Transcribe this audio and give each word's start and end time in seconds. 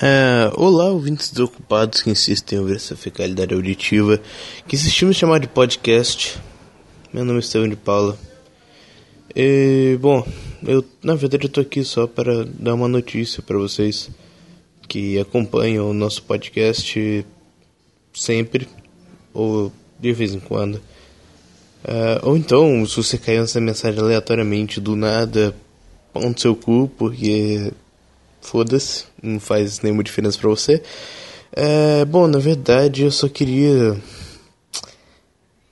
É, 0.00 0.52
olá, 0.54 0.84
ouvintes 0.84 1.28
desocupados 1.28 2.02
que 2.02 2.10
insistem 2.10 2.56
em 2.56 2.60
ouvir 2.60 2.76
essa 2.76 2.94
fecalidade 2.94 3.52
auditiva 3.52 4.20
que 4.68 4.76
insistimos 4.76 5.16
em 5.16 5.18
chamar 5.18 5.40
de 5.40 5.48
podcast. 5.48 6.38
Meu 7.12 7.24
nome 7.24 7.40
é 7.40 7.40
Estevam 7.40 7.68
de 7.68 7.74
Paula. 7.74 8.16
E, 9.34 9.98
bom, 10.00 10.24
eu 10.64 10.84
na 11.02 11.16
verdade 11.16 11.46
eu 11.46 11.48
tô 11.48 11.60
aqui 11.60 11.82
só 11.82 12.06
para 12.06 12.44
dar 12.44 12.74
uma 12.74 12.86
notícia 12.86 13.42
para 13.42 13.58
vocês 13.58 14.08
que 14.86 15.18
acompanham 15.18 15.90
o 15.90 15.92
nosso 15.92 16.22
podcast 16.22 17.26
sempre 18.14 18.68
ou 19.34 19.72
de 19.98 20.12
vez 20.12 20.32
em 20.32 20.38
quando. 20.38 20.76
Uh, 20.76 22.22
ou 22.22 22.36
então, 22.36 22.86
se 22.86 22.96
você 22.96 23.18
caiu 23.18 23.40
nessa 23.40 23.60
mensagem 23.60 23.98
aleatoriamente 23.98 24.80
do 24.80 24.94
nada, 24.94 25.52
pão 26.12 26.30
no 26.30 26.38
seu 26.38 26.54
cu, 26.54 26.88
porque 26.96 27.72
foda-se, 28.40 29.04
não 29.22 29.38
faz 29.40 29.80
nenhuma 29.80 30.02
diferença 30.02 30.38
para 30.38 30.48
você. 30.48 30.82
É, 31.52 32.04
bom, 32.04 32.26
na 32.26 32.38
verdade 32.38 33.02
eu 33.02 33.10
só 33.10 33.28
queria 33.28 34.00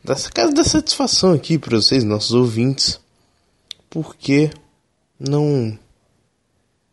dar 0.02 0.14
essa 0.14 0.30
casa 0.30 0.52
da 0.52 0.64
satisfação 0.64 1.32
aqui 1.32 1.58
para 1.58 1.77
vocês, 1.77 2.05
nossos 2.05 2.32
ouvintes, 2.32 3.00
porque 3.91 4.50
não 5.18 5.78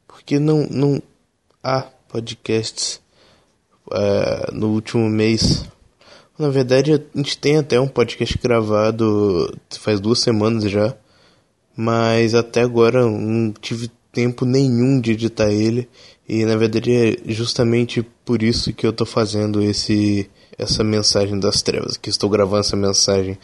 porque 0.08 0.40
não 0.40 0.68
não 0.70 1.02
há 1.64 1.88
podcasts 2.08 3.02
é, 3.92 4.52
no 4.52 4.70
último 4.70 5.10
mês. 5.10 5.66
Na 6.38 6.50
verdade, 6.50 6.94
a 6.94 7.18
gente 7.18 7.38
tem 7.38 7.58
até 7.58 7.80
um 7.80 7.88
podcast 7.88 8.38
gravado 8.38 9.56
faz 9.80 10.00
duas 10.00 10.20
semanas 10.20 10.70
já, 10.70 10.96
mas 11.76 12.34
até 12.34 12.62
agora 12.62 13.06
não 13.06 13.54
tive 13.54 13.92
tempo 14.14 14.46
nenhum 14.46 15.02
de 15.02 15.12
editar 15.12 15.52
ele 15.52 15.90
e 16.30 16.46
na 16.46 16.56
verdade 16.56 16.92
é 16.96 17.18
justamente 17.26 18.02
por 18.24 18.42
isso 18.42 18.72
que 18.72 18.86
eu 18.86 18.92
estou 18.92 19.06
fazendo 19.06 19.62
esse 19.62 20.30
essa 20.58 20.84
mensagem 20.84 21.40
das 21.40 21.62
trevas, 21.62 21.98
que 21.98 22.10
estou 22.10 22.30
gravando 22.30 22.62
essa 22.62 22.76
mensagem. 22.76 23.38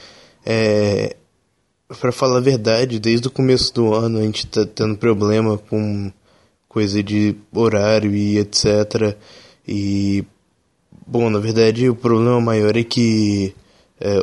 É, 0.45 1.15
para 1.99 2.11
falar 2.11 2.37
a 2.37 2.41
verdade, 2.41 2.99
desde 2.99 3.27
o 3.27 3.31
começo 3.31 3.73
do 3.73 3.93
ano 3.93 4.19
a 4.19 4.21
gente 4.21 4.45
está 4.45 4.65
tendo 4.65 4.95
problema 4.95 5.57
com 5.57 6.11
coisa 6.67 7.01
de 7.01 7.35
horário 7.51 8.13
e 8.15 8.37
etc. 8.37 9.17
E 9.67 10.23
bom, 11.05 11.29
na 11.29 11.39
verdade 11.39 11.89
o 11.89 11.95
problema 11.95 12.39
maior 12.39 12.77
é 12.77 12.83
que 12.83 13.55
é, 13.99 14.21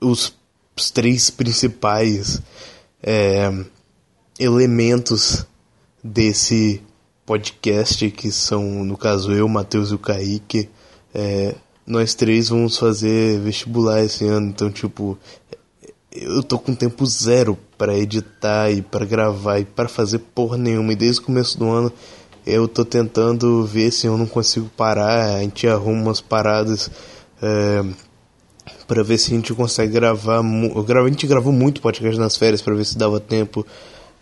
os, 0.00 0.36
os 0.76 0.90
três 0.90 1.30
principais 1.30 2.42
é, 3.02 3.50
elementos 4.38 5.46
desse 6.02 6.82
podcast, 7.26 8.10
que 8.10 8.30
são, 8.30 8.84
no 8.84 8.96
caso, 8.96 9.32
eu, 9.32 9.48
Matheus 9.48 9.90
e 9.90 9.94
o 9.94 9.98
Kaique. 9.98 10.68
É, 11.14 11.54
nós 11.86 12.14
três 12.14 12.48
vamos 12.48 12.76
fazer 12.76 13.40
vestibular 13.40 14.02
esse 14.02 14.24
ano, 14.26 14.48
então, 14.48 14.70
tipo, 14.70 15.18
eu 16.12 16.42
tô 16.42 16.58
com 16.58 16.74
tempo 16.74 17.04
zero 17.06 17.58
para 17.76 17.96
editar 17.96 18.70
e 18.70 18.82
para 18.82 19.04
gravar 19.04 19.58
e 19.58 19.64
para 19.64 19.88
fazer 19.88 20.18
porra 20.18 20.56
nenhuma. 20.56 20.92
E 20.92 20.96
desde 20.96 21.20
o 21.20 21.24
começo 21.24 21.58
do 21.58 21.68
ano 21.70 21.92
eu 22.46 22.66
tô 22.66 22.84
tentando 22.84 23.64
ver 23.64 23.90
se 23.92 24.06
eu 24.06 24.16
não 24.16 24.26
consigo 24.26 24.70
parar. 24.76 25.34
A 25.36 25.40
gente 25.40 25.68
arruma 25.68 26.02
umas 26.02 26.20
paradas 26.20 26.90
é, 27.42 27.84
para 28.86 29.02
ver 29.02 29.18
se 29.18 29.32
a 29.32 29.36
gente 29.36 29.52
consegue 29.52 29.92
gravar. 29.92 30.42
Eu, 30.42 31.04
a 31.04 31.08
gente 31.08 31.26
gravou 31.26 31.52
muito 31.52 31.82
podcast 31.82 32.18
nas 32.18 32.36
férias 32.36 32.62
para 32.62 32.74
ver 32.74 32.86
se 32.86 32.96
dava 32.96 33.20
tempo 33.20 33.66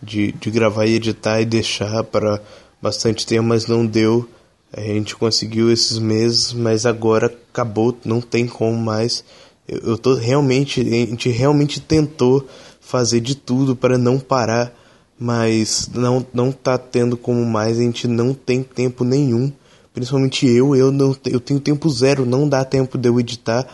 de, 0.02 0.32
de 0.32 0.50
gravar 0.50 0.86
e 0.86 0.94
editar 0.94 1.40
e 1.40 1.44
deixar 1.44 2.04
para 2.04 2.40
bastante 2.80 3.26
tempo, 3.26 3.48
mas 3.48 3.66
não 3.66 3.86
deu. 3.86 4.28
A 4.72 4.80
gente 4.80 5.16
conseguiu 5.16 5.72
esses 5.72 5.98
meses, 5.98 6.52
mas 6.52 6.84
agora 6.84 7.34
acabou, 7.52 7.96
não 8.04 8.20
tem 8.20 8.46
como 8.46 8.76
mais. 8.76 9.24
Eu, 9.66 9.78
eu 9.80 9.98
tô 9.98 10.14
realmente, 10.14 10.80
a 10.80 10.84
gente 10.84 11.28
realmente 11.30 11.80
tentou 11.80 12.46
fazer 12.80 13.20
de 13.20 13.34
tudo 13.34 13.74
para 13.74 13.98
não 13.98 14.18
parar, 14.18 14.72
mas 15.18 15.88
não 15.92 16.24
não 16.32 16.52
tá 16.52 16.76
tendo 16.76 17.16
como 17.16 17.44
mais, 17.44 17.78
a 17.78 17.82
gente 17.82 18.06
não 18.06 18.34
tem 18.34 18.62
tempo 18.62 19.02
nenhum. 19.02 19.52
Principalmente 19.94 20.46
eu, 20.46 20.76
eu 20.76 20.92
não 20.92 21.16
eu 21.24 21.40
tenho 21.40 21.58
tempo 21.58 21.88
zero, 21.88 22.26
não 22.26 22.48
dá 22.48 22.64
tempo 22.64 22.98
de 22.98 23.08
eu 23.08 23.18
editar 23.18 23.66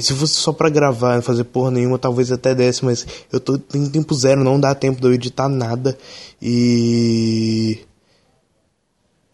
se 0.00 0.12
fosse 0.12 0.34
só 0.34 0.52
pra 0.52 0.68
gravar, 0.68 1.14
não 1.14 1.22
fazer 1.22 1.44
porra 1.44 1.70
nenhuma, 1.70 1.98
talvez 1.98 2.32
até 2.32 2.54
desse, 2.54 2.84
mas 2.84 3.06
eu 3.32 3.38
tô 3.38 3.60
em 3.74 3.88
tempo 3.88 4.14
zero, 4.14 4.42
não 4.42 4.58
dá 4.58 4.74
tempo 4.74 5.00
de 5.00 5.06
eu 5.06 5.14
editar 5.14 5.48
nada. 5.48 5.96
E. 6.42 7.78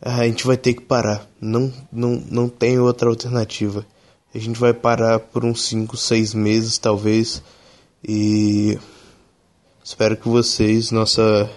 A 0.01 0.25
gente 0.25 0.47
vai 0.47 0.57
ter 0.59 0.75
que 0.75 0.83
parar. 0.83 1.27
Não, 1.41 1.73
não, 1.91 2.23
não 2.31 2.49
tem 2.49 2.79
outra 2.79 3.09
alternativa. 3.09 3.87
A 4.35 4.39
gente 4.39 4.59
vai 4.59 4.75
parar 4.75 5.19
por 5.19 5.45
uns 5.45 5.63
5, 5.67 5.97
6 5.97 6.35
meses, 6.35 6.77
talvez. 6.77 7.43
E. 8.07 8.79
Espero 9.83 10.17
que 10.17 10.29
vocês, 10.29 10.91
nossa 10.91 11.51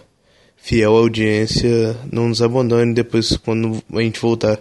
fiel 0.55 0.95
audiência, 0.95 1.97
não 2.11 2.29
nos 2.29 2.41
abandone 2.41 2.93
depois 2.93 3.35
quando 3.37 3.81
a 3.93 4.01
gente 4.01 4.19
voltar. 4.19 4.59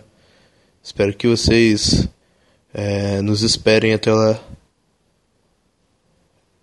Espero 0.82 1.16
que 1.16 1.26
vocês 1.26 2.08
é, 2.78 3.22
nos 3.22 3.40
esperem 3.40 3.94
até 3.94 4.12
lá. 4.12 4.38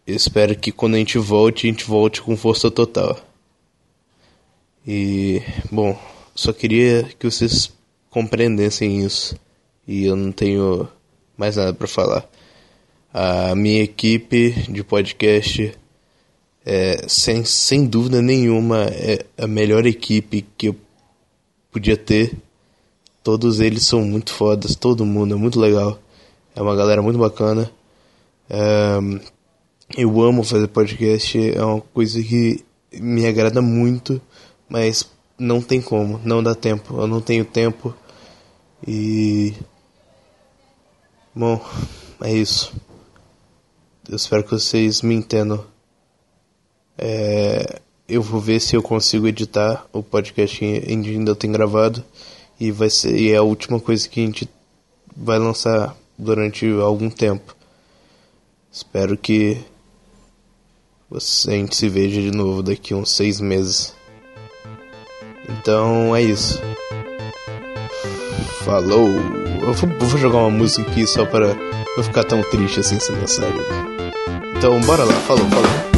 espero 0.06 0.56
que 0.56 0.72
quando 0.72 0.94
a 0.94 1.00
gente 1.00 1.18
volte, 1.18 1.66
a 1.66 1.72
gente 1.72 1.86
volte 1.86 2.22
com 2.22 2.38
força 2.38 2.70
total. 2.70 3.20
E, 4.86 5.42
bom, 5.72 6.00
só 6.36 6.54
queria 6.54 7.10
que 7.18 7.26
vocês 7.26 7.74
compreendessem 8.12 9.04
isso. 9.04 9.36
E 9.88 10.06
eu 10.06 10.16
não 10.16 10.32
tenho 10.32 10.88
mais 11.36 11.56
nada 11.56 11.74
para 11.74 11.88
falar. 11.88 12.30
A 13.12 13.56
minha 13.56 13.82
equipe 13.82 14.52
de 14.72 14.84
podcast, 14.84 15.74
é, 16.64 17.08
sem, 17.08 17.44
sem 17.44 17.88
dúvida 17.88 18.22
nenhuma, 18.22 18.84
é 18.84 19.26
a 19.36 19.48
melhor 19.48 19.88
equipe 19.88 20.46
que 20.56 20.68
eu 20.68 20.76
podia 21.72 21.98
ter. 21.98 22.38
Todos 23.24 23.60
eles 23.60 23.84
são 23.84 24.02
muito 24.02 24.32
fodas, 24.32 24.76
todo 24.76 25.06
mundo 25.06 25.34
é 25.34 25.38
muito 25.38 25.60
legal. 25.60 26.03
É 26.56 26.62
uma 26.62 26.76
galera 26.76 27.02
muito 27.02 27.18
bacana. 27.18 27.72
É, 28.50 29.00
eu 29.98 30.22
amo 30.22 30.44
fazer 30.44 30.68
podcast, 30.68 31.38
é 31.38 31.64
uma 31.64 31.82
coisa 31.82 32.22
que 32.22 32.64
me 32.94 33.26
agrada 33.26 33.62
muito, 33.62 34.22
mas 34.70 35.10
não 35.38 35.62
tem 35.62 35.82
como, 35.82 36.20
não 36.24 36.44
dá 36.44 36.54
tempo. 36.54 37.00
Eu 37.00 37.08
não 37.08 37.22
tenho 37.22 37.46
tempo 37.46 37.94
e. 38.88 39.54
Bom, 41.36 41.60
é 42.22 42.34
isso. 42.34 42.74
Eu 44.08 44.16
espero 44.16 44.44
que 44.44 44.52
vocês 44.52 45.02
me 45.02 45.16
entendam. 45.16 45.66
É, 46.98 47.82
eu 48.08 48.22
vou 48.22 48.40
ver 48.40 48.60
se 48.60 48.76
eu 48.76 48.84
consigo 48.84 49.28
editar 49.28 49.88
o 49.92 50.04
podcast 50.04 50.60
que 50.60 50.66
ainda 50.88 51.36
tem 51.36 51.52
gravado 51.52 52.04
e 52.60 52.72
vai 52.72 52.90
ser 52.90 53.16
e 53.18 53.32
é 53.32 53.38
a 53.38 53.42
última 53.42 53.80
coisa 53.80 54.08
que 54.08 54.22
a 54.22 54.26
gente 54.26 54.48
vai 55.16 55.40
lançar 55.40 55.96
durante 56.18 56.70
algum 56.82 57.10
tempo. 57.10 57.56
Espero 58.72 59.18
que 59.18 59.58
a 61.12 61.52
gente 61.52 61.76
se 61.76 61.88
veja 61.90 62.22
de 62.22 62.32
novo 62.32 62.64
daqui 62.64 62.94
uns 62.94 63.12
seis 63.12 63.40
meses. 63.40 63.94
Então 65.50 66.16
é 66.16 66.22
isso. 66.22 66.62
Falou! 68.64 69.08
Eu 69.62 69.74
vou, 69.74 69.90
vou 70.00 70.20
jogar 70.20 70.40
uma 70.40 70.50
música 70.50 70.90
aqui 70.90 71.06
só 71.06 71.26
para 71.26 71.54
não 71.96 72.04
ficar 72.04 72.24
tão 72.24 72.42
triste 72.44 72.80
assim 72.80 73.00
sendo 73.00 73.28
sério. 73.28 73.64
Então 74.58 74.80
bora 74.82 75.04
lá, 75.04 75.14
falou, 75.22 75.46
falou. 75.50 75.93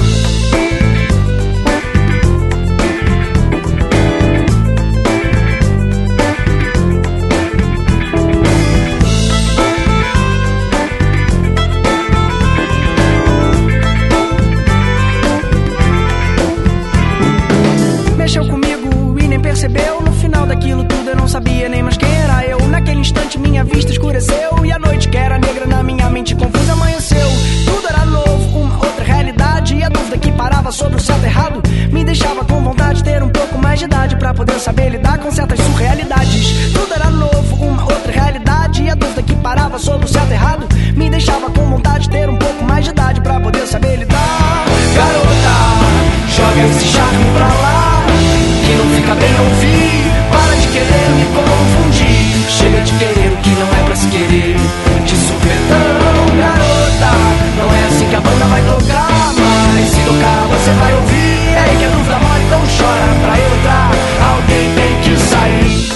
Sobre 30.75 30.97
o 30.97 30.99
certo 30.99 31.23
e 31.23 31.25
errado 31.25 31.61
me 31.91 32.03
deixava 32.03 32.43
com 32.43 32.61
vontade 32.61 32.97
de 32.97 33.03
ter 33.05 33.23
um 33.23 33.29
pouco 33.29 33.57
mais 33.57 33.79
de 33.79 33.85
idade 33.85 34.15
para 34.17 34.33
poder 34.33 34.59
saber 34.59 34.89
lidar 34.89 35.17
com 35.19 35.31
certas 35.31 35.59
surrealidades. 35.59 36.73
Tudo 36.73 36.93
era 36.93 37.09
novo, 37.09 37.55
uma 37.65 37.83
outra 37.83 38.11
realidade 38.11 38.83
e 38.83 38.89
a 38.89 38.95
dúvida 38.95 39.23
que 39.23 39.35
parava 39.35 39.79
sobre 39.79 40.05
o 40.05 40.09
certo 40.09 40.31
e 40.31 40.33
errado 40.33 40.67
me 40.95 41.09
deixava 41.09 41.49
com 41.49 41.65
vontade 41.69 42.03
de 42.03 42.09
ter 42.09 42.29
um 42.29 42.37
pouco 42.37 42.63
mais 42.65 42.83
de 42.83 42.91
idade 42.91 43.21
para 43.21 43.39
poder 43.39 43.65
saber 43.65 43.95
lidar. 43.95 44.65
Garota, 44.95 46.35
joga 46.35 46.67
esse 46.67 46.85
charme 46.87 47.25
pra 47.33 47.47
lá, 47.47 48.05
que 48.65 48.73
não 48.75 48.95
fica 48.95 49.15
bem 49.15 49.39
ouvir. 49.39 50.04
você 60.65 60.71
vai 60.71 60.95
ouvir. 60.95 61.49
É 61.55 61.75
que 61.77 61.85
a 61.85 61.89
dúvida 61.89 62.17
mole, 62.17 62.43
então 62.45 62.61
chora 62.77 63.05
pra 63.21 63.35
entrar. 63.39 63.91
Alguém 64.33 64.73
tem 64.73 65.01
que 65.03 65.19
sair. 65.19 65.95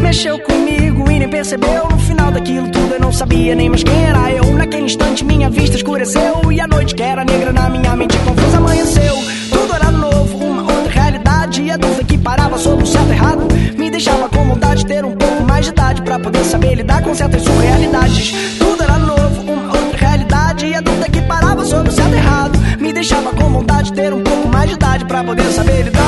mexeu 0.00 0.38
comigo 0.40 1.10
e 1.10 1.18
nem 1.18 1.28
percebeu. 1.28 1.88
No 1.88 1.98
final 1.98 2.30
daquilo 2.30 2.68
tudo 2.68 2.94
eu 2.94 3.00
não 3.00 3.12
sabia 3.12 3.54
nem 3.54 3.68
mais 3.68 3.82
quem 3.82 4.04
era 4.04 4.30
eu. 4.30 4.44
Naquele 4.54 4.84
instante 4.84 5.24
minha 5.24 5.50
vista 5.50 5.76
escureceu. 5.76 6.52
E 6.52 6.60
a 6.60 6.68
noite 6.68 6.94
que 6.94 7.02
era 7.02 7.24
negra 7.24 7.52
na 7.52 7.68
minha 7.68 7.96
mente 7.96 8.16
confusa 8.18 8.58
amanheceu. 8.58 9.16
Tudo 9.50 9.74
era 9.74 9.90
novo, 9.90 10.36
uma 10.38 10.62
outra 10.62 10.92
realidade. 10.92 11.62
E 11.62 11.70
a 11.70 11.76
dúvida 11.76 12.04
que 12.04 12.18
parava 12.18 12.58
sobre 12.58 12.84
o 12.84 12.86
certo 12.86 13.08
e 13.08 13.12
errado 13.12 13.48
Me 13.76 13.90
deixava 13.90 14.28
com 14.28 14.44
vontade 14.44 14.80
de 14.80 14.86
ter 14.86 15.04
um 15.04 15.19
mais 15.60 15.66
de 15.66 15.72
idade 15.72 16.02
para 16.02 16.18
poder 16.18 16.42
saber 16.44 16.74
lidar 16.74 17.02
com 17.02 17.14
certas 17.14 17.42
surrealidades. 17.42 18.32
Tudo 18.58 18.82
era 18.82 18.98
novo, 18.98 19.52
uma 19.52 19.76
outra 19.76 19.98
realidade 19.98 20.66
e 20.66 20.74
a 20.74 20.80
dúvida 20.80 21.06
que 21.10 21.20
parava 21.22 21.64
sobre 21.66 21.90
o 21.90 21.92
certo 21.92 22.14
e 22.14 22.16
errado 22.16 22.58
me 22.78 22.92
deixava 22.94 23.30
com 23.30 23.44
vontade 23.50 23.90
de 23.90 23.92
ter 23.92 24.12
um 24.14 24.22
pouco 24.22 24.48
mais 24.48 24.70
de 24.70 24.76
idade 24.76 25.04
para 25.04 25.22
poder 25.22 25.52
saber 25.52 25.82
lidar. 25.82 26.00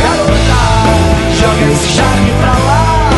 Garota, 0.00 0.60
joga 1.40 1.72
esse 1.72 1.88
charme 1.88 2.30
pra 2.40 2.52
lá 2.52 3.10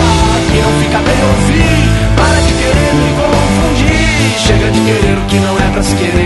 que 0.51 0.63
não 0.63 0.73
fica 0.81 0.99
bem 0.99 1.21
ouvir. 1.29 1.91
Para 2.17 2.41
de 2.41 2.53
querer 2.55 2.95
me 2.95 3.11
confundir. 3.21 4.39
Chega 4.39 4.71
de 4.71 4.81
querer 4.81 5.19
o 5.19 5.27
que 5.27 5.39
não 5.41 5.59
é 5.59 5.73
pra 5.73 5.83
se 5.83 5.95
querer. 5.95 6.20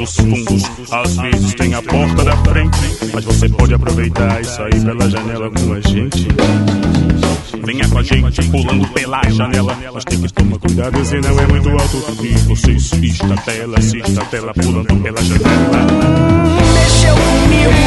Dos 0.00 0.16
fundos, 0.16 0.62
às 0.90 1.16
vezes 1.18 1.54
tem 1.54 1.74
a 1.74 1.82
porta 1.82 2.24
da 2.24 2.36
frente. 2.38 2.78
Mas 3.12 3.24
você 3.24 3.48
pode 3.50 3.74
aproveitar 3.74 4.40
e 4.40 4.44
sair 4.44 4.80
pela 4.82 5.10
janela 5.10 5.50
com 5.50 5.72
a 5.74 5.80
gente. 5.80 6.26
Venha 7.62 7.86
com 7.88 7.98
a 7.98 8.02
gente, 8.02 8.50
pulando 8.50 8.88
pela 8.88 9.22
janela. 9.30 9.76
Mas 9.92 10.04
tem 10.04 10.20
que 10.22 10.32
tomar 10.32 10.58
cuidado, 10.58 11.04
senão 11.04 11.38
é 11.38 11.46
muito 11.46 11.68
alto. 11.68 12.02
E 12.22 12.28
você 12.48 12.76
tela, 13.44 13.78
assista 13.78 14.22
a 14.22 14.24
tela 14.24 14.54
pulando 14.54 15.02
pela 15.02 15.22
janela. 15.22 15.86
mexeu 16.74 17.14
comigo. 17.14 17.79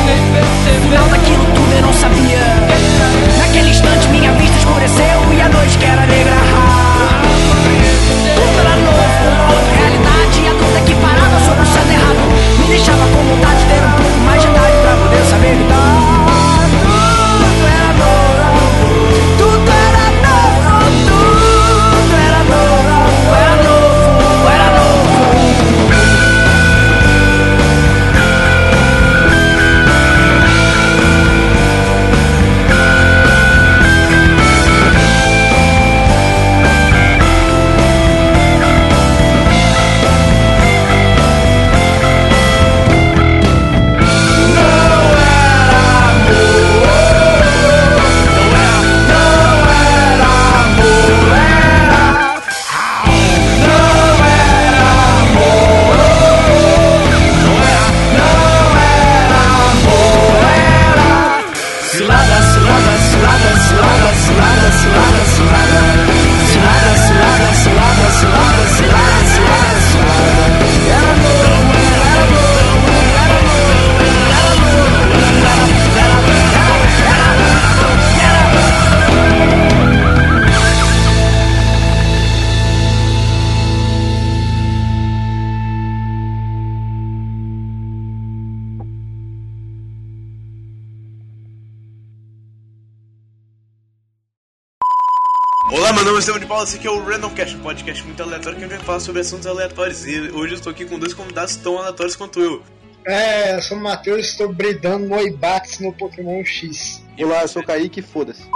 Meu 95.96 96.06
nome 96.06 96.18
é 96.18 96.20
Estevam 96.20 96.40
de 96.40 96.48
Paula, 96.48 96.64
esse 96.64 96.78
aqui 96.78 96.88
é 96.88 96.92
o 96.92 97.04
Randomcast, 97.04 97.56
um 97.56 97.62
podcast 97.62 98.04
muito 98.04 98.24
aleatório 98.24 98.58
que 98.58 98.66
a 98.66 98.68
gente 98.68 98.78
vai 98.78 98.86
falar 98.86 99.00
sobre 99.00 99.22
assuntos 99.22 99.46
aleatórios. 99.46 100.06
E 100.08 100.32
hoje 100.32 100.54
eu 100.54 100.58
estou 100.58 100.72
aqui 100.72 100.86
com 100.86 100.98
dois 100.98 101.14
convidados 101.14 101.56
tão 101.58 101.78
aleatórios 101.78 102.16
quanto 102.16 102.40
eu. 102.40 102.64
É, 103.06 103.56
eu 103.56 103.62
sou 103.62 103.78
o 103.78 103.82
Matheus 103.82 104.18
e 104.18 104.22
estou 104.22 104.52
bridando 104.52 105.08
Noibax 105.08 105.80
no 105.80 105.94
Pokémon 105.94 106.44
X. 106.44 107.06
Olá, 107.20 107.44
eu 107.44 107.48
sou 107.48 107.62
o 107.62 107.66
Kaique, 107.66 108.02
foda-se. 108.02 108.50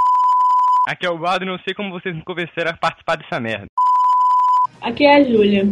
Aqui 0.88 1.06
é 1.06 1.12
o 1.12 1.20
Valdo 1.20 1.46
e 1.46 1.48
não 1.48 1.60
sei 1.60 1.76
como 1.76 1.92
vocês 1.92 2.16
me 2.16 2.24
convenceram 2.24 2.72
a 2.72 2.78
participar 2.78 3.18
dessa 3.18 3.40
merda. 3.40 3.68
Aqui 4.82 5.06
é 5.06 5.18
a 5.18 5.24
Júlia. 5.24 5.68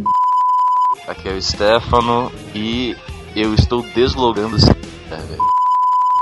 Aqui 1.08 1.30
é 1.30 1.32
o 1.32 1.42
Stefano 1.42 2.32
e 2.54 2.96
eu 3.36 3.56
estou 3.56 3.82
deslogando 3.94 4.58
esse. 4.58 4.70
É, 4.70 5.16
velho. 5.16 5.65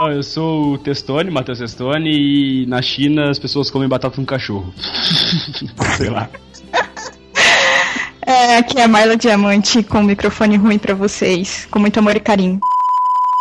Eu 0.02 0.24
sou 0.24 0.74
o 0.74 0.78
Testone, 0.78 1.30
Matheus 1.30 1.60
Testone, 1.60 2.10
e 2.10 2.66
na 2.66 2.82
China 2.82 3.30
as 3.30 3.38
pessoas 3.38 3.70
comem 3.70 3.88
batata 3.88 4.16
com 4.16 4.26
cachorro. 4.26 4.74
Sei 5.98 6.10
lá. 6.10 6.30
É, 8.26 8.58
aqui 8.58 8.80
é 8.80 8.84
a 8.84 8.88
Marla 8.88 9.16
Diamante 9.16 9.84
com 9.84 10.00
o 10.00 10.04
microfone 10.04 10.58
ruim 10.58 10.80
pra 10.80 10.96
vocês, 10.96 11.68
com 11.70 11.78
muito 11.78 12.00
amor 12.00 12.16
e 12.16 12.20
carinho. 12.20 12.60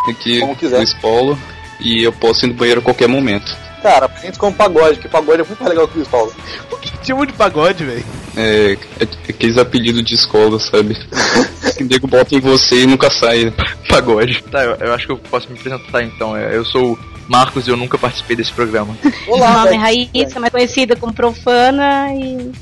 Aqui 0.09 0.41
Como 0.41 0.57
quiser. 0.57 0.79
Luiz 0.79 0.93
Paulo 0.95 1.39
e 1.81 2.03
eu 2.03 2.13
posso 2.13 2.45
ir 2.45 2.49
no 2.49 2.55
banheiro 2.55 2.81
a 2.81 2.85
qualquer 2.85 3.09
momento. 3.09 3.57
Cara, 3.83 4.07
apresenta 4.07 4.39
como 4.39 4.55
pagode, 4.55 4.99
que 4.99 5.09
pagode 5.09 5.43
é 5.43 5.45
muito 5.45 5.59
mais 5.59 5.71
legal 5.71 5.89
que 5.89 5.95
o 5.95 5.97
Luiz 5.97 6.09
Paulo. 6.09 6.33
Por 6.69 6.81
que 6.81 6.97
tipo 6.99 7.27
de 7.27 7.33
pagode, 7.33 7.85
velho? 7.85 8.05
É, 8.37 8.77
é 9.01 9.05
aqueles 9.29 9.59
apelidos 9.59 10.05
de 10.05 10.15
escola, 10.15 10.59
sabe? 10.59 10.97
que 11.77 11.83
o 11.83 11.87
nego 11.87 12.07
bota 12.07 12.35
em 12.35 12.41
você 12.41 12.83
e 12.83 12.87
nunca 12.87 13.11
sai. 13.11 13.53
Pagode. 13.93 14.43
Tá, 14.45 14.65
eu, 14.65 14.75
eu 14.77 14.95
acho 14.95 15.07
que 15.07 15.13
eu 15.13 15.19
posso 15.19 15.51
me 15.51 15.59
apresentar 15.59 16.03
então. 16.03 16.37
É, 16.37 16.57
Eu 16.57 16.65
sou 16.65 16.95
o 16.95 16.99
Marcos 17.29 17.67
e 17.67 17.71
eu 17.71 17.77
nunca 17.77 17.99
participei 17.99 18.35
desse 18.35 18.53
programa. 18.53 18.97
Meu 19.27 19.39
nome 19.39 19.75
é 19.75 19.79
Raíssa, 19.79 20.41
mais 20.41 20.53
conhecida 20.53 20.97
como 20.97 21.13
Profana 21.13 22.13
e 22.15 22.53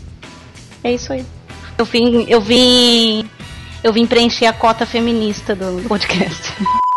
é 0.83 0.93
isso 0.93 1.13
aí. 1.13 1.25
Eu 1.79 1.85
vim, 1.85 2.27
eu 2.29 2.41
vim, 2.41 3.29
eu 3.83 3.93
vim 3.93 4.07
preencher 4.07 4.47
a 4.47 4.53
cota 4.53 4.85
feminista 4.85 5.55
do 5.55 5.87
podcast. 5.89 6.53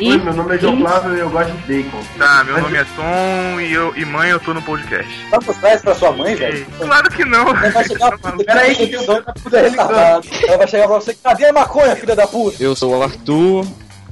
Oi, 0.00 0.16
meu 0.16 0.32
nome 0.32 0.54
é 0.54 0.58
João 0.58 0.78
Flávio 0.80 1.14
e 1.14 1.20
eu 1.20 1.28
gosto 1.28 1.52
de 1.52 1.82
bacon. 1.82 2.02
Tá, 2.16 2.42
meu 2.44 2.58
nome 2.62 2.78
é 2.78 2.84
Tom 2.96 3.60
e, 3.60 3.74
eu, 3.74 3.94
e 3.94 4.06
mãe 4.06 4.30
eu 4.30 4.40
tô 4.40 4.54
no 4.54 4.62
podcast. 4.62 5.06
Dá 5.30 5.38
pra 5.38 5.52
trás 5.52 5.82
pra 5.82 5.94
sua 5.94 6.10
mãe, 6.12 6.34
velho? 6.34 6.64
Claro 6.78 7.10
que 7.10 7.22
não. 7.26 7.48
Ela 7.48 7.70
vai 7.70 7.84
chegar 7.86 8.16
Peraí, 8.46 8.74
que 8.74 8.86
tem 8.86 9.04
doido, 9.04 9.22
tá 9.22 9.34
tudo 9.34 9.54
retardado. 9.54 10.26
Ela 10.48 10.56
vai 10.56 10.66
chegar 10.66 10.86
pra 10.86 10.94
você, 10.94 11.14
cadê 11.14 11.44
a 11.44 11.52
maconha, 11.52 11.94
filha 11.94 12.16
da 12.16 12.26
puta? 12.26 12.62
Eu 12.62 12.74
sou 12.74 12.96
o 12.96 13.02
Arthur 13.02 13.66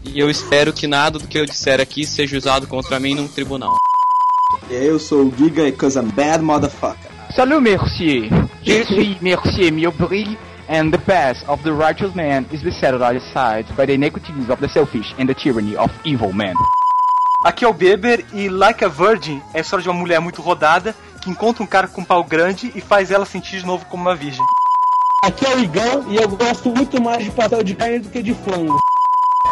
e 0.05 0.21
eu 0.21 0.29
espero 0.29 0.71
que 0.71 0.87
nada 0.87 1.19
do 1.19 1.27
que 1.27 1.39
eu 1.39 1.47
disser 1.47 1.81
aqui 1.81 2.05
seja 2.05 2.37
usado 2.37 2.67
contra 2.67 3.01
mim 3.01 3.15
num 3.15 3.27
tribunal. 3.27 3.75
Eu 4.69 4.99
sou 4.99 5.23
o 5.29 5.35
Giga 5.35 5.67
e 5.67 5.73
cause 5.73 5.99
I'm 5.99 6.11
bad 6.11 6.45
motherfucker. 6.45 7.11
Salut, 7.35 7.63
Mercier. 7.63 8.29
Je 8.63 8.85
suis 8.85 9.19
Mercier 9.23 9.73
Miobril, 9.73 10.37
and 10.71 10.93
the 10.93 10.99
path 10.99 11.43
of 11.49 11.63
the 11.65 11.73
righteous 11.73 12.15
man 12.15 12.47
is 12.53 12.63
beset 12.63 12.95
on 12.95 13.03
either 13.03 13.21
side 13.35 13.67
by 13.77 13.85
the 13.85 13.93
iniquities 13.93 14.49
of 14.49 14.61
the 14.61 14.69
selfish 14.69 15.13
and 15.19 15.29
the 15.29 15.35
tyranny 15.35 15.77
of 15.77 15.91
evil 16.05 16.33
men. 16.33 16.55
Aqui 17.45 17.65
é 17.65 17.69
o 17.69 17.73
Beber 17.73 18.25
e 18.33 18.49
Like 18.49 18.85
a 18.85 18.89
Virgin 18.89 19.43
é 19.53 19.59
a 19.59 19.61
história 19.63 19.83
de 19.83 19.89
uma 19.89 19.99
mulher 19.99 20.21
muito 20.21 20.41
rodada 20.41 20.95
que 21.21 21.29
encontra 21.29 21.63
um 21.63 21.67
cara 21.67 21.89
com 21.89 22.03
um 22.03 22.05
pau 22.05 22.23
grande 22.23 22.71
e 22.75 22.81
faz 22.81 23.11
ela 23.11 23.27
sentir 23.27 23.59
de 23.59 23.67
novo 23.67 23.85
como 23.87 24.03
uma 24.03 24.15
virgem. 24.15 24.45
Aqui 25.25 25.45
é 25.45 25.57
o 25.57 25.59
Igão 25.59 26.05
e 26.09 26.17
eu 26.17 26.29
gosto 26.29 26.71
muito 26.71 27.03
mais 27.03 27.25
de 27.25 27.31
pastel 27.31 27.65
de 27.65 27.75
carne 27.75 27.99
do 27.99 28.09
que 28.09 28.23
de 28.23 28.33
frango. 28.33 28.79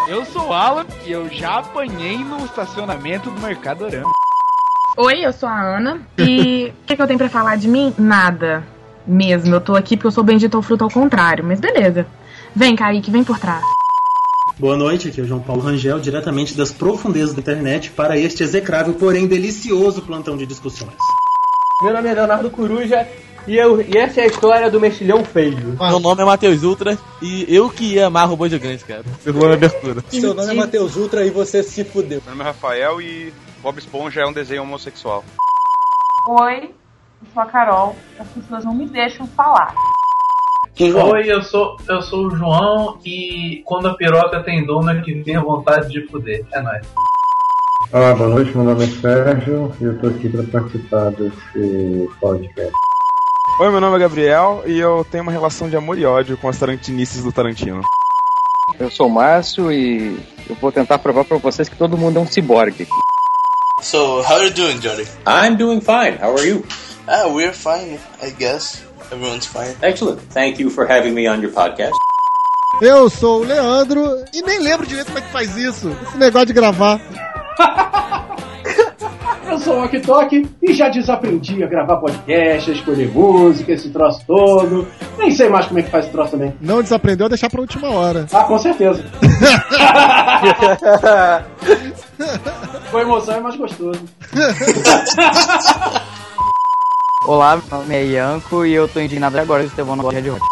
Eu 0.06 0.24
sou 0.24 0.48
o 0.48 0.52
Alan 0.52 0.86
e 1.04 1.10
eu 1.10 1.28
já 1.28 1.58
apanhei 1.58 2.18
no 2.18 2.44
estacionamento 2.44 3.30
do 3.30 3.40
Mercadorama. 3.40 4.12
Oi, 4.96 5.20
eu 5.24 5.32
sou 5.32 5.48
a 5.48 5.60
Ana 5.60 6.00
e 6.16 6.72
o 6.82 6.86
que, 6.86 6.96
que 6.96 7.02
eu 7.02 7.06
tenho 7.06 7.18
pra 7.18 7.28
falar 7.28 7.56
de 7.56 7.68
mim? 7.68 7.94
Nada. 7.98 8.77
Mesmo, 9.08 9.54
eu 9.54 9.60
tô 9.60 9.74
aqui 9.74 9.96
porque 9.96 10.08
eu 10.08 10.12
sou 10.12 10.22
bendito 10.22 10.54
ao 10.54 10.62
fruto 10.62 10.84
ao 10.84 10.90
contrário, 10.90 11.42
mas 11.42 11.58
beleza. 11.58 12.06
Vem, 12.54 12.76
Kaique, 12.76 13.10
vem 13.10 13.24
por 13.24 13.38
trás. 13.38 13.64
Boa 14.58 14.76
noite, 14.76 15.08
aqui 15.08 15.20
é 15.20 15.24
o 15.24 15.26
João 15.26 15.40
Paulo 15.40 15.62
Rangel, 15.62 15.98
diretamente 15.98 16.54
das 16.54 16.72
profundezas 16.72 17.32
da 17.32 17.40
internet, 17.40 17.90
para 17.90 18.18
este 18.18 18.42
execrável, 18.42 18.92
porém 18.92 19.26
delicioso 19.26 20.02
plantão 20.02 20.36
de 20.36 20.44
discussões. 20.44 20.98
Meu 21.82 21.94
nome 21.94 22.08
é 22.08 22.12
Leonardo 22.12 22.50
Coruja 22.50 23.08
e, 23.46 23.56
eu, 23.56 23.80
e 23.80 23.96
essa 23.96 24.20
é 24.20 24.24
a 24.24 24.26
história 24.26 24.70
do 24.70 24.78
mexilhão 24.78 25.24
feio. 25.24 25.78
Meu 25.78 26.00
nome 26.00 26.20
é 26.20 26.24
Matheus 26.26 26.62
Ultra 26.62 26.98
e 27.22 27.46
eu 27.48 27.70
que 27.70 27.94
ia 27.94 28.08
amar 28.08 28.28
robô 28.28 28.46
gigante, 28.46 28.84
cara. 28.84 29.04
Pegou 29.24 29.48
na 29.48 29.54
abertura. 29.54 30.04
Seu 30.10 30.34
nome 30.34 30.50
é 30.50 30.54
Matheus 30.54 30.96
Ultra 30.96 31.24
e 31.24 31.30
você 31.30 31.62
se 31.62 31.82
fudeu. 31.82 32.20
Meu 32.26 32.34
nome 32.34 32.42
é 32.42 32.46
Rafael 32.48 33.00
e 33.00 33.32
Bob 33.62 33.78
Esponja 33.78 34.20
é 34.20 34.26
um 34.26 34.32
desenho 34.34 34.62
homossexual. 34.62 35.24
Oi, 36.28 36.74
eu 37.20 37.28
sou 37.32 37.42
a 37.42 37.46
Carol. 37.46 37.96
As 38.18 38.28
pessoas 38.28 38.64
não 38.64 38.74
me 38.74 38.86
deixam 38.86 39.26
falar. 39.28 39.74
Oi, 40.80 41.24
eu 41.26 41.42
sou, 41.42 41.76
eu 41.88 42.00
sou 42.02 42.26
o 42.26 42.36
João 42.36 42.98
e 43.04 43.62
quando 43.64 43.88
a 43.88 43.94
piroca 43.94 44.44
tem 44.44 44.64
dono 44.64 44.90
é 44.90 45.00
que 45.00 45.24
tem 45.24 45.34
a 45.34 45.42
vontade 45.42 45.88
de 45.88 46.06
fuder. 46.06 46.46
É 46.52 46.60
nóis. 46.60 46.86
Olá, 47.92 48.14
boa 48.14 48.28
noite, 48.30 48.56
meu 48.56 48.64
nome 48.64 48.84
é 48.84 48.86
Sérgio 48.86 49.74
e 49.80 49.84
eu 49.84 49.98
tô 49.98 50.08
aqui 50.08 50.28
para 50.28 50.44
participar 50.44 51.10
desse 51.10 52.08
podcast. 52.20 52.72
Oi, 53.60 53.70
meu 53.70 53.80
nome 53.80 53.96
é 53.96 54.00
Gabriel 54.00 54.62
e 54.66 54.78
eu 54.78 55.04
tenho 55.10 55.24
uma 55.24 55.32
relação 55.32 55.68
de 55.68 55.76
amor 55.76 55.98
e 55.98 56.04
ódio 56.04 56.38
com 56.38 56.48
as 56.48 56.58
tarantinices 56.58 57.24
do 57.24 57.32
Tarantino. 57.32 57.82
Eu 58.78 58.88
sou 58.88 59.08
o 59.08 59.10
Márcio 59.10 59.72
e 59.72 60.16
eu 60.48 60.54
vou 60.56 60.70
tentar 60.70 60.98
provar 60.98 61.24
para 61.24 61.38
vocês 61.38 61.68
que 61.68 61.76
todo 61.76 61.98
mundo 61.98 62.18
é 62.18 62.22
um 62.22 62.26
ciborgue. 62.26 62.86
So, 63.82 64.20
how 64.20 64.36
are 64.36 64.44
you 64.44 64.54
doing, 64.54 64.78
Johnny? 64.78 65.04
I'm 65.26 65.56
doing 65.56 65.80
fine. 65.80 66.18
How 66.20 66.36
are 66.36 66.46
you? 66.46 66.64
Ah, 67.10 67.26
we're 67.26 67.54
fine, 67.54 67.98
I 68.22 68.28
guess. 68.30 68.84
Everyone's 69.10 69.46
fine. 69.46 69.74
Excellent. 69.82 70.20
Thank 70.30 70.58
you 70.60 70.68
for 70.68 70.86
having 70.86 71.14
me 71.14 71.26
on 71.26 71.40
your 71.40 71.50
podcast. 71.52 71.94
Eu 72.82 73.08
sou 73.08 73.40
o 73.40 73.44
Leandro 73.44 74.22
e 74.34 74.42
nem 74.42 74.58
lembro 74.58 74.86
direito 74.86 75.06
como 75.06 75.18
é 75.18 75.22
que 75.22 75.32
faz 75.32 75.56
isso. 75.56 75.90
Esse 76.02 76.18
negócio 76.18 76.48
de 76.48 76.52
gravar. 76.52 77.00
Eu 79.48 79.58
sou 79.58 79.76
o 79.76 79.84
Ok 79.84 80.00
Tok 80.00 80.46
e 80.62 80.74
já 80.74 80.90
desaprendi 80.90 81.64
a 81.64 81.66
gravar 81.66 81.96
podcast, 81.96 82.70
a 82.70 82.74
escolher 82.74 83.10
música, 83.10 83.72
esse 83.72 83.88
troço 83.88 84.22
todo. 84.26 84.86
Nem 85.16 85.30
sei 85.30 85.48
mais 85.48 85.64
como 85.64 85.78
é 85.78 85.82
que 85.82 85.90
faz 85.90 86.04
esse 86.04 86.12
troço 86.12 86.32
também. 86.32 86.54
Não 86.60 86.82
desaprendeu 86.82 87.24
a 87.24 87.30
deixar 87.30 87.48
pra 87.48 87.62
última 87.62 87.88
hora. 87.88 88.26
Ah, 88.30 88.44
com 88.44 88.58
certeza. 88.58 89.02
Com 92.90 92.98
emoção 92.98 93.34
é 93.34 93.40
mais 93.40 93.56
gostoso. 93.56 94.00
Olá, 97.24 97.56
meu 97.56 97.78
nome 97.78 97.94
é 97.94 98.04
Ianco 98.04 98.64
e 98.64 98.72
eu 98.72 98.88
tô 98.88 99.00
indignado 99.00 99.38
agora 99.38 99.62
que 99.62 99.68
o 99.68 99.70
Estevão 99.70 99.96
não 99.96 100.04
gosta 100.04 100.22
de 100.22 100.28
rock. 100.28 100.46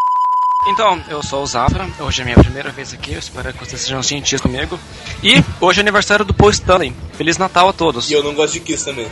Então, 0.68 1.00
eu 1.08 1.22
sou 1.22 1.42
o 1.42 1.46
Zafra, 1.46 1.88
hoje 2.00 2.22
é 2.22 2.24
minha 2.24 2.36
primeira 2.36 2.70
vez 2.70 2.92
aqui, 2.92 3.12
eu 3.12 3.18
espero 3.20 3.52
que 3.52 3.64
vocês 3.64 3.80
sejam 3.80 4.02
gentis 4.02 4.40
comigo. 4.40 4.78
E 5.22 5.42
hoje 5.60 5.80
é 5.80 5.82
aniversário 5.82 6.24
do 6.24 6.34
Paul 6.34 6.50
Stanley. 6.50 6.92
Feliz 7.12 7.38
Natal 7.38 7.68
a 7.68 7.72
todos. 7.72 8.10
E 8.10 8.14
eu 8.14 8.22
não 8.22 8.34
gosto 8.34 8.54
de 8.54 8.60
Kiss 8.60 8.84
também. 8.84 9.08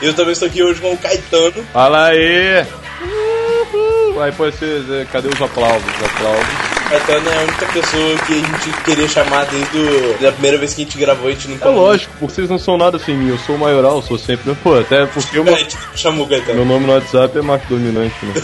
Eu 0.00 0.14
também 0.14 0.32
estou 0.32 0.48
aqui 0.48 0.62
hoje 0.62 0.80
com 0.80 0.92
o 0.92 0.98
Caetano. 0.98 1.62
Fala 1.72 2.06
aí! 2.06 2.66
Uhul. 3.02 4.22
Aí 4.22 4.32
pode 4.32 4.56
ser, 4.56 4.90
é, 4.90 5.04
cadê 5.04 5.28
os 5.28 5.40
aplausos? 5.40 5.86
Os 5.96 6.02
aplausos. 6.02 6.73
Caetano 6.88 7.30
é 7.30 7.38
a 7.38 7.42
única 7.42 7.66
pessoa 7.66 8.18
que 8.26 8.32
a 8.32 8.36
gente 8.36 8.82
queria 8.84 9.08
chamar 9.08 9.46
desde 9.46 9.78
o, 9.78 10.28
a 10.28 10.32
primeira 10.32 10.58
vez 10.58 10.74
que 10.74 10.82
a 10.82 10.84
gente 10.84 10.98
gravou, 10.98 11.28
a 11.28 11.30
gente 11.30 11.48
nunca 11.48 11.68
É 11.68 11.70
lógico, 11.70 12.12
vocês 12.20 12.48
não 12.48 12.58
são 12.58 12.76
nada 12.76 12.98
sem 12.98 13.16
mim, 13.16 13.28
eu 13.28 13.38
sou 13.38 13.56
o 13.56 13.58
maioral, 13.58 13.96
eu 13.96 14.02
sou 14.02 14.18
sempre. 14.18 14.54
Pô, 14.56 14.78
até 14.78 15.06
porque 15.06 15.38
eu. 15.38 15.42
A 15.42 15.58
gente 15.58 15.76
chamou 15.94 16.26
o 16.26 16.28
Caetano. 16.28 16.56
Meu 16.56 16.64
nome 16.64 16.86
no 16.86 16.92
WhatsApp 16.92 17.38
é 17.38 17.42
macho 17.42 17.66
dominante, 17.68 18.14
né? 18.26 18.34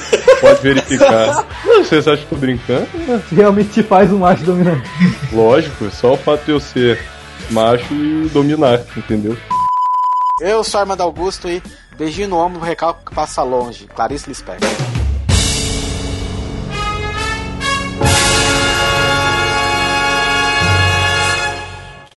Pode 0.41 0.63
verificar. 0.63 1.47
Não, 1.65 1.85
vocês 1.85 2.09
acham 2.09 2.17
que 2.17 2.23
eu 2.25 2.29
tô 2.29 2.37
brincando? 2.37 2.89
Realmente 3.33 3.71
te 3.71 3.83
faz 3.83 4.13
um 4.13 4.19
macho 4.19 4.43
dominante. 4.45 4.89
Lógico, 5.33 5.87
é 5.87 5.91
só 5.91 6.15
o 6.15 6.17
fato 6.17 6.45
de 6.45 6.53
eu 6.53 6.61
ser 6.61 7.01
macho 7.51 7.93
e 7.93 8.29
dominar, 8.33 8.81
entendeu? 8.97 9.37
Eu 10.41 10.65
sou 10.65 10.81
Armando 10.81 11.03
Augusto 11.03 11.49
e 11.49 11.63
beijinho 11.97 12.29
no 12.29 12.37
ombro, 12.37 12.61
o 12.61 12.65
recalque 12.65 13.15
passa 13.15 13.43
longe. 13.43 13.87
Clarice 13.87 14.29
Lispector. 14.29 15.00